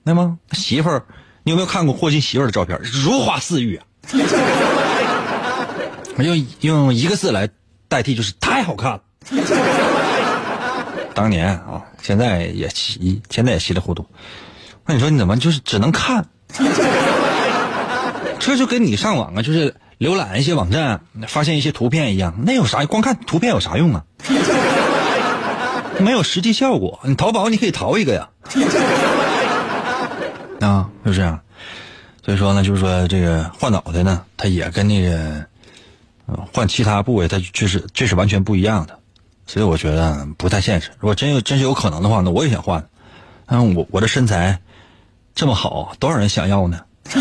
[0.04, 1.06] 那么媳妇儿，
[1.44, 2.80] 你有没有看过霍金媳妇儿的照片？
[2.84, 3.86] 如花似玉啊！
[6.20, 7.50] 用用一个字来
[7.88, 9.02] 代替，就是太好看了。
[11.14, 14.06] 当年啊，现在也稀，现在也稀里糊涂。
[14.86, 16.26] 那你说你怎么就是只能看？
[18.40, 22.86] 这就跟你上网啊，就是浏览一些网站，发现一些图片一样，那有啥？
[22.86, 24.04] 光看图片有啥用啊？
[25.98, 27.00] 没有实际效果。
[27.04, 28.30] 你淘宝你可以淘一个呀。
[30.60, 31.40] 啊，就这样。
[32.24, 35.44] 所以说呢，就是说这个换脑袋呢，它也跟那个
[36.54, 39.00] 换其他部位，它确实这是完全不一样的。
[39.48, 40.92] 所以我觉得不太现实。
[41.00, 42.88] 如果真有真是有可能的话，那我也想换。
[43.48, 44.60] 嗯，我我的身材。
[45.36, 46.80] 这么好，多少人想要呢？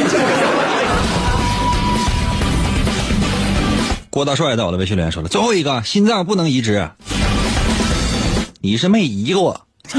[4.09, 6.89] 郭大帅在我的微信留言说了，最后一个心脏不能移植，
[8.61, 9.67] 你是没移过，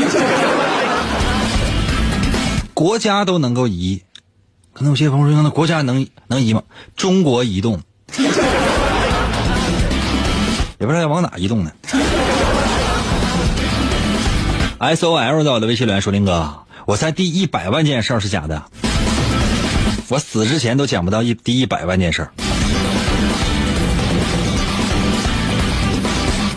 [2.74, 4.02] 国家都能够移，
[4.72, 6.64] 可能有些朋友说，那国家能能移吗？
[6.96, 7.82] 中国移动，
[10.80, 11.72] 也不知道要往哪移动呢。
[14.78, 16.65] S O L 在我的微信留言说，林哥。
[16.86, 18.64] 我猜第一百万件事儿是假的，
[20.08, 22.32] 我死之前都讲不到一第一百万件事儿。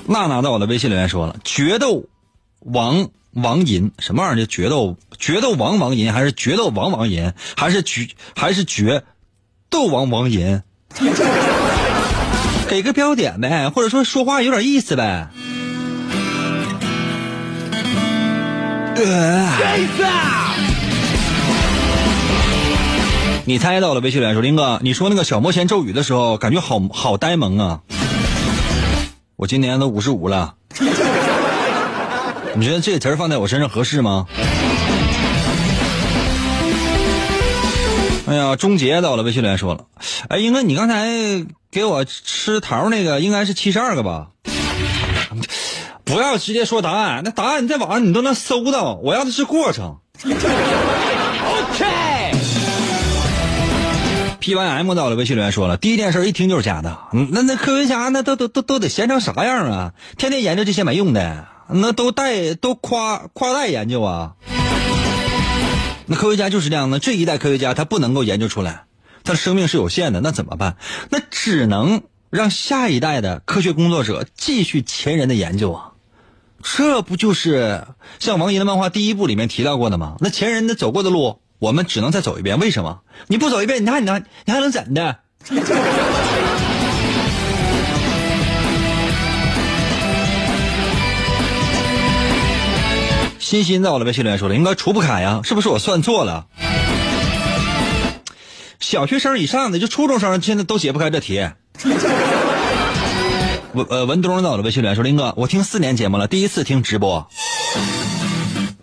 [0.07, 2.05] 娜娜在我的微信留言说了：“决斗
[2.61, 4.47] 王王银什么玩意儿？
[4.47, 9.05] 决斗决斗王王银还是决斗王王银还是决还是决
[9.71, 10.63] 斗王王银？
[12.69, 15.31] 给个标点呗，或者说说话有点意思呗。”
[23.45, 27.81] 你猜到了，微信留言说：“林哥，你说那个小魔仙咒语的时候，感觉好好呆萌啊！
[29.37, 30.55] 我今年都五十五了，
[32.55, 34.27] 你觉得这词儿放在我身上合适吗？”
[38.27, 39.87] 哎呀，终结到了，微信留言说了
[40.29, 41.07] ：“哎，英哥，你刚才
[41.71, 44.29] 给我吃桃那个应该是七十二个吧？”
[46.09, 48.95] 不要直接说答案，那答案你在网上你都能搜到。
[48.95, 49.99] 我要的是过程。
[51.61, 56.97] OK，P Y M 到了，微信留言说了，第一件事一听就是假的。
[57.13, 59.93] 那那科学家那都都都都得闲成啥样啊？
[60.17, 64.33] 天天研究这些没用的，那都带都夸夸带研究啊。
[66.07, 68.85] 那科学家就是这样的，这一代科学家他不能够研究出来，
[69.25, 70.77] 他的生命是有限的，那怎么办？
[71.11, 72.01] 那只能
[72.31, 75.91] 让下一代的科学工作者继续前人的研究啊。
[76.63, 77.87] 这不就是
[78.19, 80.17] 像王爷的漫画第一部里面提到过的吗？
[80.21, 82.59] 那前人的走过的路，我们只能再走一遍。
[82.59, 83.01] 为什么？
[83.29, 85.19] 你不走一遍，你还能你还能怎的？
[93.39, 96.47] 欣欣在我的微信留言说了，应该除不开呀，是不是我算错了？
[98.79, 101.49] 小学生以上的，就初中生，现在都解不开这题。
[103.75, 107.29] 文呃文东在我的微信里说，林哥，我听四年节目了，第一次听直播，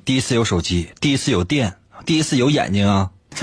[0.06, 1.74] 第一次有手机，第一次有电，
[2.06, 3.10] 第一次有眼睛啊。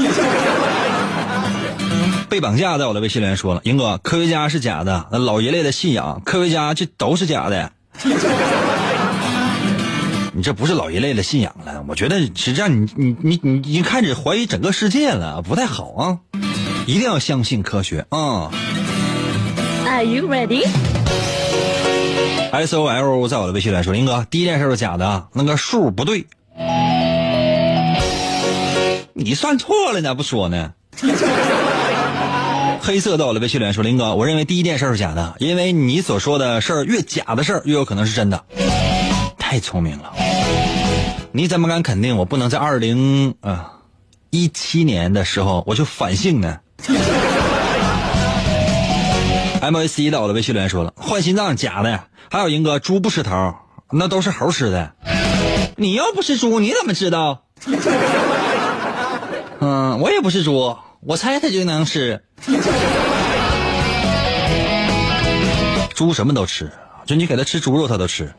[2.28, 7.72] 被绑架在我的微信里说了，英哥，科学家是假的，那老一类的信仰，科学家这都是假的。
[10.34, 16.18] 你这不是老一类的信仰了，我觉得实际上你你你你已经开始怀疑整个世界了，不太好啊！
[16.86, 18.50] 一定要相信科学啊、
[19.84, 20.66] Are you ready？
[22.52, 26.26] S O L 在我的微信里说，林哥，第一件事是假的，那个数不对，
[29.14, 30.74] 你算错了你咋，不说呢。
[32.82, 38.44] 黑色在我的微信里说，林哥，我认为第一件事是假的，因为你所说的事儿越假的事儿越有可能是真的。
[39.38, 40.12] 太聪明了，
[41.32, 43.72] 你怎么敢肯定我不能在二零啊
[44.28, 46.58] 一七年的时候我就反省呢
[49.62, 53.54] M A C 到我的微信留言说了，换心脏假的，还有英哥猪不吃头，
[53.92, 54.92] 那都是猴吃的。
[55.76, 57.44] 你又不是猪，你怎么知道？
[59.60, 62.24] 嗯，我也不是猪，我猜他就能吃。
[65.94, 66.68] 猪什么都吃，
[67.06, 68.34] 就你给他吃猪肉，他都吃。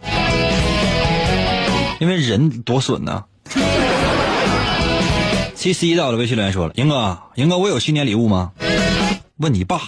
[2.02, 3.24] 因为人多损呢。
[5.56, 8.52] C C 到了微信留言说了，英哥，英哥，我有新年礼物吗？
[9.38, 9.80] 问你爸。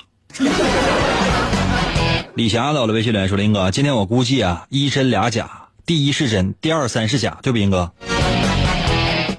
[2.35, 5.49] 李霞到了微信留言说，林哥，今天我估计啊，一真俩假，
[5.85, 7.89] 第一是真，第二三是假，对不，林哥？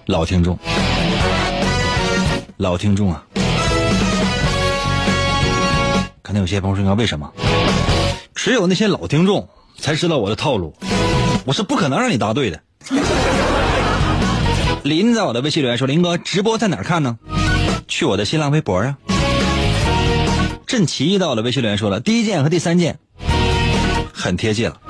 [0.06, 0.58] 老听众，
[2.56, 3.22] 老听众啊，
[6.22, 7.30] 可能有些朋友说，为什么？
[8.34, 9.46] 只有那些老听众
[9.78, 10.74] 才知道我的套路，
[11.44, 12.58] 我是不可能让你答对的。
[14.84, 17.18] 林在我的微信留言说：“林哥，直播在哪儿看呢？
[17.88, 18.96] 去我的新浪微博啊。”
[20.66, 22.98] 郑奇到了微信留言说了：“第一件和第三件
[24.12, 24.80] 很贴切了。”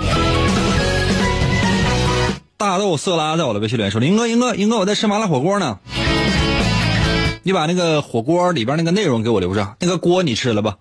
[2.57, 5.79] 大豆色拉在我的微信留言说：“林哥，英哥，英哥，我在吃麻辣火锅呢。
[7.43, 10.77] 你把那个火锅里边那个内容给我留着，那个锅你吃了吧。”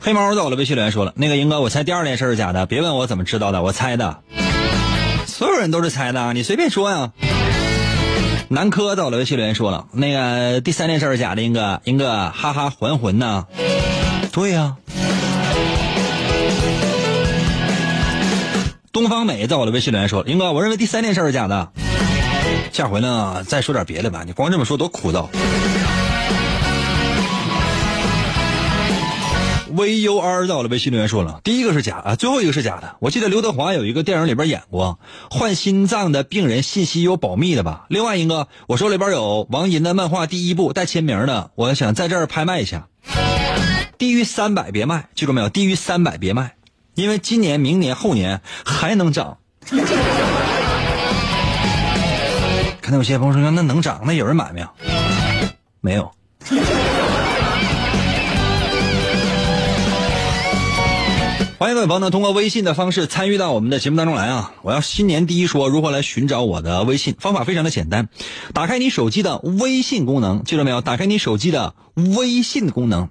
[0.00, 4.18] 黑猫在我的微信留言说了：“那个英哥，我猜第二件事是假的，别问我怎么知道的，我猜的。
[5.34, 7.10] 所有人都是猜的，你随便说呀。”
[8.48, 13.44] 南柯在我的微信留言说了：“那个第三件事是假的，英哥，英哥，哈哈还魂呢？
[14.30, 14.76] 对呀、
[18.92, 21.72] 东方美在我的微信留言说了：“英哥，我认为第三件事是假的。
[22.70, 25.26] 下回呢，再说点别的吧，你光这么说多枯燥。”
[29.76, 32.94] V U R 在我的微信留言说了，第一个是假啊，最后一个是假的。
[33.00, 35.00] 我记得刘德华有一个电影里边演过，
[35.30, 37.86] 换心脏的病人信息有保密的吧？
[37.88, 42.86] 另外一个，我手里边有王银的漫画第一部带签名的，我想在这儿拍卖一下。
[43.98, 45.48] 低于三百别卖，记住没有？
[45.48, 46.54] 低于三百别卖，
[46.94, 49.38] 因为今年、明年、后年还能涨。
[52.80, 54.68] 看到有些朋友说那能涨，那有人买没有？
[55.80, 56.12] 没有。
[61.56, 64.54] 欢迎各位朋友呢，通过微信的方式参与到我们的节目当中来啊！
[64.62, 68.08] 我要新年第一说如何来寻找我的微信，方法非常的简单，
[68.52, 70.80] 打开你手机的微信功能，记住没有？
[70.80, 73.08] 打开你手机的微信功能，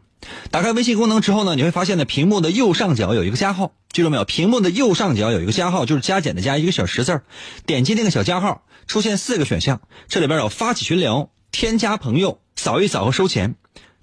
[0.51, 4.25] 打开微信功能之后呢，你会发现呢，屏幕的右上角有一个加号，记住没有？
[4.25, 7.23] 屏幕的右上角有一个加号，就是加减的加一个小十字儿，
[7.65, 9.79] 点击那个小加号，出现四个选项，
[10.09, 13.55] 这里边有发起群聊、添加朋友、扫一扫和收钱。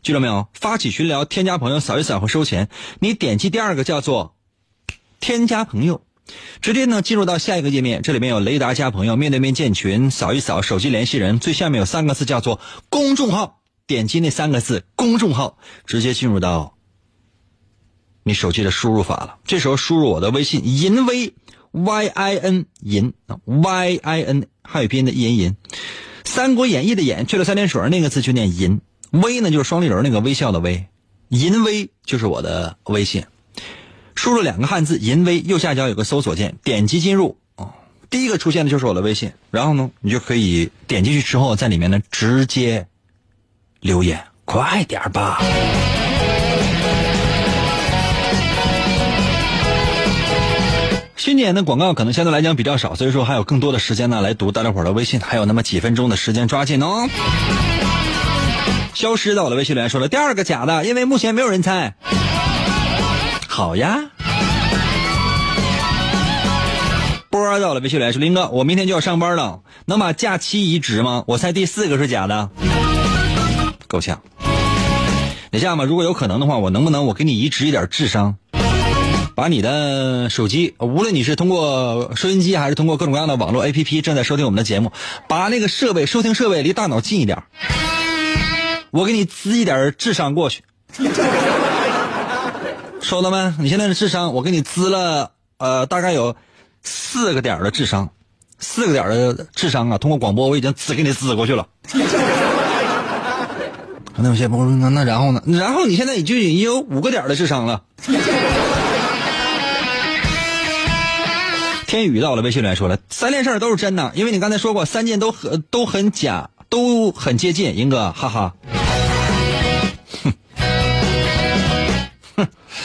[0.02, 0.48] 记住没有？
[0.54, 2.68] 发起群聊、添加朋友、扫一扫和收钱。
[3.00, 4.34] 你点击第二个叫做
[5.20, 6.02] 添加朋友，
[6.62, 16.76] 直接呢进入到下一个页面，这里面有雷达加朋友、面对面建群、扫一扫、手机联系人，最下面有三个字叫做公众号，点击那三个字公众号，直接进入到
[18.22, 19.38] 你手机的输入法了。
[19.44, 21.34] 这时候输入我的微信银威
[21.72, 23.12] y i n 银
[23.44, 25.50] y i n 汉语拼音的银银，
[26.24, 28.80] 《三国演义》的演去了三点水那个字就念银。
[29.10, 30.86] 微呢就是双立人那个微笑的微，
[31.28, 33.24] 银微就是我的微信，
[34.14, 37.74] 输入两个汉字银微，右下角有个搜索键，点击进入啊，
[38.08, 42.86] 第一个出现的就是我的微信，然后呢，你就可以点进去之后，在里面呢直接
[43.80, 45.40] 留言，快点吧。
[51.16, 57.08] 新年的广告可能相对来讲比较少，所以说还有更多的时间呢来读大家伙的微信，还有那么几分钟的时间，抓紧哦。
[59.00, 61.94] 消失的我的微信留言说了第二个假的，因为目前没有人猜。
[63.48, 64.10] 好呀。
[67.30, 71.24] 波到了微信留言说林哥，我明天就要上班了，能把假期移植吗？
[71.26, 72.50] 我猜第四个是假的，
[73.88, 74.20] 够呛。
[75.50, 78.36] 你这样吧，如果有可能的话，我能不能我给你移植一点智商？
[79.34, 84.92] 把你的手机，无论你是通过收音机还是通过各种各样的网络 APP 正在收听我们的节目，
[85.26, 87.44] 把那个设备收听设备离大脑近一点，
[88.90, 90.62] 我给你滋一点智商过去，
[93.00, 93.54] 收到没？
[93.58, 96.34] 你现在的智商，我给你滋了呃大概有
[96.82, 98.10] 四个点的智商，
[98.58, 101.66] 四个点的智商啊，通过广播我已经滋给你滋过去了。
[104.16, 105.40] 那有些朋友说，那那然后呢？
[105.46, 107.82] 然后你现在你就已经有五个点的智商了。
[111.86, 117.76] 天宇到了，微信里来说了，三件事都是真的，因为你刚才说过三件都很都很假，都很接近。
[117.76, 118.54] 英哥，哈哈。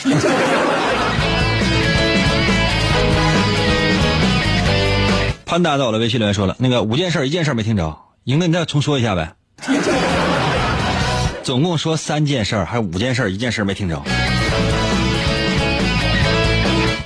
[5.45, 9.33] 潘达到了，微信里来说了，那个五件事一件事没听着，赢哥你再重说一下呗。
[11.43, 14.01] 总共说三件事还五件事一件事没听着。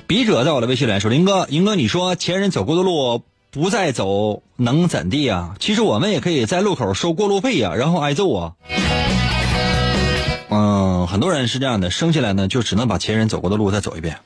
[0.07, 3.21] 笔者在我的微信里说：“林哥，林哥，你说前人走过的路
[3.51, 5.55] 不再走，能怎地啊？
[5.59, 8.53] 其实我们也可以在路口收过路费呀，然后挨揍啊。
[10.49, 14.17] 嗯，很多人是这样的，生下来呢就只能把前人走过的路再走一遍，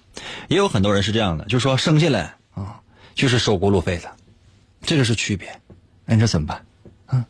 [0.47, 2.79] 也有很多人是这样的，就说生下来啊
[3.13, 4.09] 就是收过路费的，
[4.81, 5.49] 这个是区别。
[6.05, 6.65] 那你说怎么办？
[7.11, 7.25] 嗯，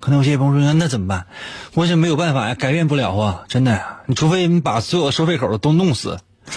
[0.00, 1.26] 可能有些朋友说那怎么办？
[1.74, 6.18] 我是没有办法呀，改变不了啊，真的呀，你除非你把所有的收费口都弄死。”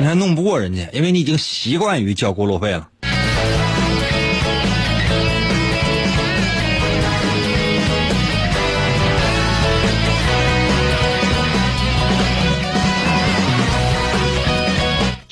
[0.00, 2.88] 你还弄不过人家，因为你已经习惯于交过路费了。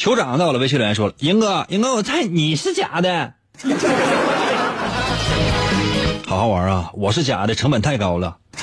[0.02, 3.34] 酋长到了，微信留言说了：“英哥，英哥，我猜你是假的。
[6.26, 6.90] 好好玩啊！
[6.94, 8.38] 我是假的，成本太高了。”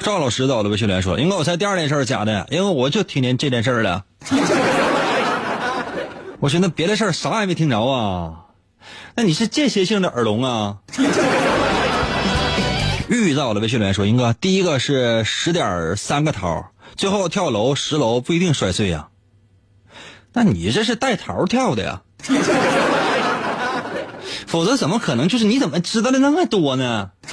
[0.00, 4.02] 赵老师到了，微信留言说：“英哥，我猜第二件事是假的，因为我就听见这件事了。
[6.40, 8.46] 我寻思别的事啥也没听着啊。
[9.14, 10.78] 那你是间歇性的耳聋啊？”
[13.08, 19.06] 遇到了，微信留言说：“英哥，第一个是十点三个桃，最后跳楼十楼不一定摔碎呀。
[20.36, 22.02] 那你这是带桃跳的呀？
[24.46, 25.28] 否则怎么可能？
[25.28, 27.08] 就是你怎么知道的那么多呢？”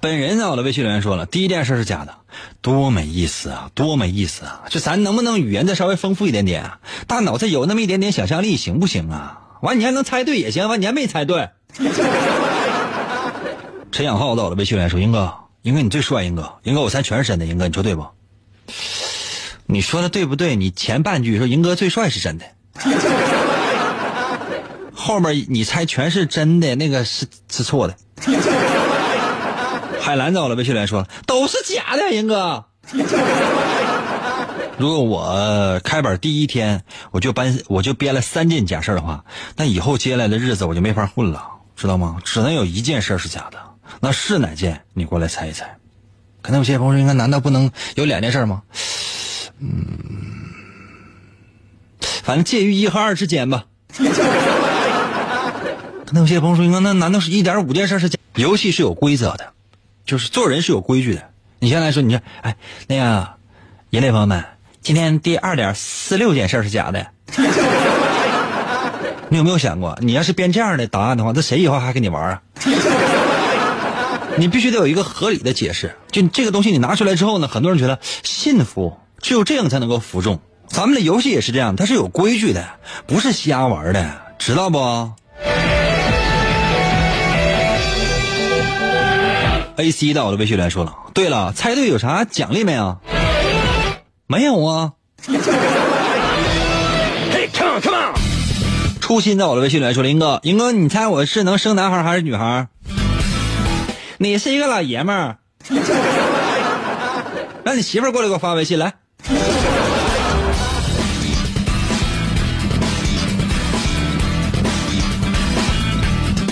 [0.00, 2.16] 本人在，我的微信留言说了，第一件事是假的，
[2.62, 4.62] 多没意思啊，多没意思啊！
[4.68, 6.80] 就咱能不能语言再稍微丰富一点点啊？
[7.06, 9.38] 大脑再有那么一点点想象力，行不行啊？
[9.62, 11.50] 完，你还能猜对也行，完你还没猜对。
[13.92, 15.32] 陈小浩在我的，微信留言说：“英哥，
[15.62, 18.04] 英哥你最帅，英哥，英哥我猜全是真的，英哥你说对不？
[19.66, 20.56] 你说的对不对？
[20.56, 22.44] 你前半句说英哥最帅是真的，
[24.94, 27.94] 后面你猜全是真的，那个是是错的。”
[30.00, 32.64] 海兰走了，微信来说都是假的，英哥。
[34.76, 41.46] 如果我开板第一天我就搬我就编了三件假事的话，那以后接下来的日子我就没法混了，
[41.76, 42.16] 知道吗？
[42.24, 43.58] 只能有一件事是假的，
[44.00, 44.80] 那是哪件？
[44.94, 45.76] 你过来猜一猜。
[46.42, 48.62] 可能有些朋友说，应该难道不能有两件事吗？
[49.58, 49.68] 嗯，
[52.22, 53.64] 反正介于一和二之间吧。
[56.06, 58.18] 可能有些朋友说，应该那难道是一点五件事是假？
[58.34, 59.52] 游戏是有规则的。
[60.06, 61.30] 就是做人是有规矩的。
[61.60, 62.56] 你现在说，你说，哎，
[62.88, 63.28] 那个，
[63.90, 64.44] 人类朋友们，
[64.80, 67.06] 今天第二点四六件事是假的。
[69.28, 72.42] 你有没有想过，你要是编这样的答案的话，那谁以后还跟你玩啊？
[74.40, 75.94] 你必须得有一个合理的解释。
[76.10, 80.40] 就这个东西你拿出来之后呢，很多人觉得信服，只有这样才能够服众。
[80.66, 82.66] 咱们的游戏也是这样，它是有规矩的，
[83.06, 84.78] 不是瞎玩的，知道不
[89.76, 92.96] ？A C 到我的微信来说了，对了，猜对有啥奖励没有？
[94.26, 94.92] 没有啊。
[95.28, 95.34] 嘿
[97.52, 98.14] ，come on come on。
[99.02, 102.68] 初心在我的微信来说，林哥，林哥，你猜我是能生男孩还是女孩？
[104.22, 105.38] 你是一个老爷们儿。
[107.64, 108.92] 让你媳妇儿过来给我发微信来。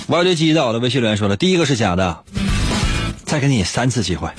[0.06, 2.24] 挖掘机在我的微信留言说了，第一个是假的，
[3.26, 4.30] 再给你三次机会。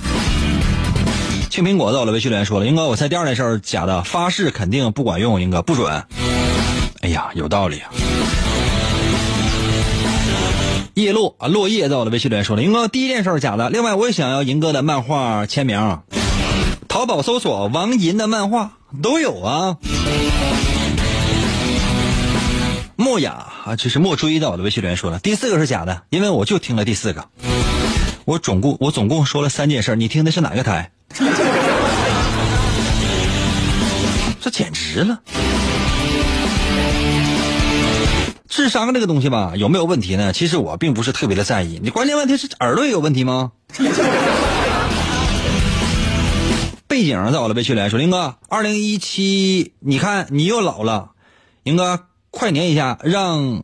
[1.51, 6.03] 青苹果在我的微信留言说了，英哥，我猜第二件事假的，发誓肯定不管用，英哥不准。
[7.01, 7.91] 哎呀，有道理啊。
[11.01, 15.99] 叶落啊，落叶在我的微信留言说了，英哥第一件事是假的，另外我也想要银哥的漫画签名，
[16.87, 19.77] 淘宝搜索王银的漫画都有啊。
[22.97, 23.31] 莫雅
[23.65, 27.25] 啊，这是莫追在我的微信留言说了，第四个是假的，因为我就听了第四个。
[28.25, 30.91] 我总共我总共说了三件事，你听的是哪个台？
[34.41, 35.19] 这简直了！
[38.49, 40.33] 智商这个东西吧，有没有问题呢？
[40.33, 41.79] 其实我并不是特别的在意。
[41.81, 43.51] 你关键问题是耳朵有问题吗？
[46.87, 51.11] 背景在我的微信留言说，林哥，二零一七，你看你又老了，
[51.63, 52.07] 林哥。
[52.31, 53.63] 快年一下，让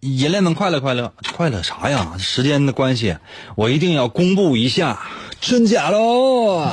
[0.00, 2.16] 人类们快乐快乐快乐啥呀？
[2.18, 3.16] 时间的关系，
[3.56, 5.00] 我一定要公布一下
[5.40, 6.68] 真假喽！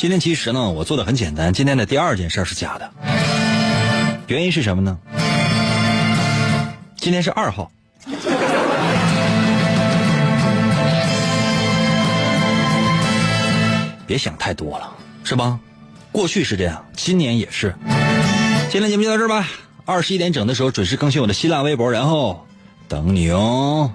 [0.00, 1.52] 今天其实呢，我做的很简单。
[1.52, 2.90] 今天的第二件事是假的，
[4.28, 4.96] 原因是什么呢？
[6.96, 7.70] 今天是二号，
[14.06, 14.90] 别想太多了。
[15.22, 15.60] 是吧？
[16.10, 17.76] 过去是这样，今年也是。
[18.70, 19.46] 今天节目就到这儿吧。
[19.84, 22.46] 二十一点整的时候准时更新我的新浪微博，然后
[22.88, 23.92] 等你哦。